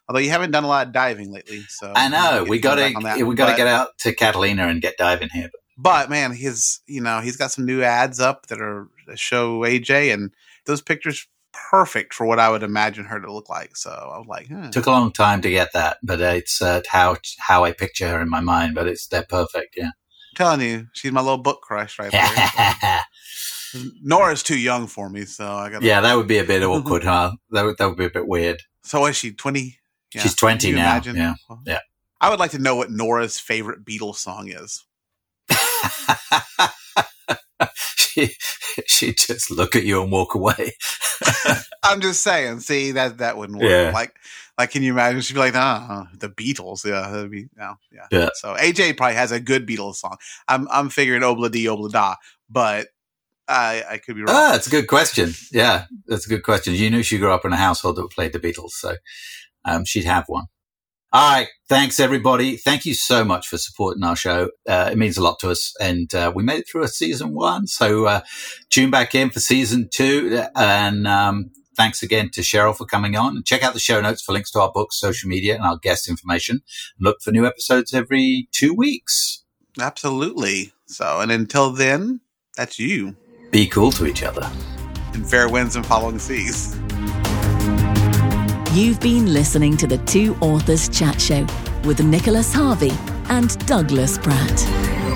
[0.10, 3.24] Although you haven't done a lot of diving lately, so I know we got to
[3.24, 5.50] we got to get out to Catalina and get diving here.
[5.52, 9.60] But but man, he's you know he's got some new ads up that are show
[9.60, 10.32] AJ, and
[10.66, 11.28] those pictures
[11.70, 13.76] perfect for what I would imagine her to look like.
[13.76, 14.70] So I was like, hmm.
[14.70, 18.22] took a long time to get that, but it's uh, how how I picture her
[18.22, 18.76] in my mind.
[18.76, 19.76] But it's they're perfect.
[19.78, 23.02] Yeah, I'm telling you, she's my little book crush right there.
[24.02, 25.82] Nora's too young for me, so I got.
[25.82, 27.34] Yeah, that would be a bit awkward, huh?
[27.52, 28.62] That would that would be a bit weird.
[28.84, 29.78] So is she twenty?
[30.14, 30.22] Yeah.
[30.22, 30.92] She's twenty now.
[30.92, 31.16] Imagine?
[31.16, 31.80] Yeah, well, yeah.
[32.20, 34.84] I would like to know what Nora's favorite Beatles song is.
[37.96, 38.34] she
[38.88, 40.74] she'd just look at you and walk away.
[41.84, 42.60] I'm just saying.
[42.62, 43.70] See that that wouldn't work.
[43.70, 43.92] Yeah.
[43.94, 44.16] Like
[44.58, 45.22] like can you imagine?
[45.22, 48.08] She'd be like, "Ah, the Beatles." Yeah, that'd be no, yeah.
[48.12, 48.30] yeah.
[48.36, 50.18] So AJ probably has a good Beatles song.
[50.48, 52.16] I'm I'm figuring Obla Di Obla Da,
[52.50, 52.88] but
[53.48, 54.36] I I could be wrong.
[54.36, 55.34] Ah, that's a good question.
[55.52, 56.74] Yeah, that's a good question.
[56.74, 58.96] You knew she grew up in a household that played the Beatles, so
[59.66, 60.48] um, she'd have one.
[61.14, 61.48] All right.
[61.70, 62.58] Thanks, everybody.
[62.58, 64.50] Thank you so much for supporting our show.
[64.68, 65.74] Uh, it means a lot to us.
[65.80, 67.68] And uh, we made it through a season one.
[67.68, 68.22] So uh,
[68.70, 70.44] tune back in for season two.
[70.56, 73.38] And um, thanks again to Cheryl for coming on.
[73.38, 75.78] And check out the show notes for links to our books, social media, and our
[75.78, 76.62] guest information.
[77.00, 79.44] Look for new episodes every two weeks.
[79.80, 80.74] Absolutely.
[80.88, 82.20] So, and until then,
[82.58, 83.16] that's you.
[83.52, 84.50] Be cool to each other.
[85.14, 86.78] And fair winds and following seas.
[88.78, 91.48] You've been listening to the Two Authors Chat Show
[91.84, 92.92] with Nicholas Harvey
[93.28, 95.07] and Douglas Pratt.